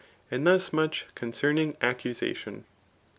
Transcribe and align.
And 0.31 0.47
thus 0.47 0.73
much 0.73 1.05
concerning 1.13 1.77
accusation. 1.79 2.65